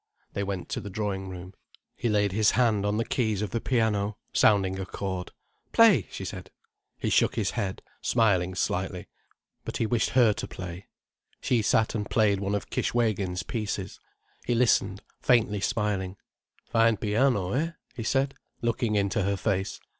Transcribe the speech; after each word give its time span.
They 0.33 0.41
went 0.41 0.67
to 0.69 0.81
the 0.81 0.89
drawing 0.89 1.29
room. 1.29 1.53
He 1.95 2.09
laid 2.09 2.31
his 2.31 2.49
hand 2.57 2.87
on 2.87 2.97
the 2.97 3.05
keys 3.05 3.43
of 3.43 3.51
the 3.51 3.61
piano, 3.61 4.17
sounding 4.33 4.79
a 4.79 4.85
chord. 4.87 5.29
"Play," 5.73 6.07
she 6.09 6.25
said. 6.25 6.49
He 6.97 7.11
shook 7.11 7.35
his 7.35 7.51
head, 7.51 7.83
smiling 8.01 8.55
slightly. 8.55 9.09
But 9.63 9.77
he 9.77 9.85
wished 9.85 10.09
her 10.17 10.33
to 10.33 10.47
play. 10.47 10.87
She 11.39 11.61
sat 11.61 11.93
and 11.93 12.09
played 12.09 12.39
one 12.39 12.55
of 12.55 12.71
Kishwégin's 12.71 13.43
pieces. 13.43 13.99
He 14.43 14.55
listened, 14.55 15.03
faintly 15.21 15.61
smiling. 15.61 16.15
"Fine 16.65 16.97
piano—eh?" 16.97 17.73
he 17.93 18.01
said, 18.03 18.33
looking 18.63 18.95
into 18.95 19.21
her 19.21 19.37
face. 19.37 19.79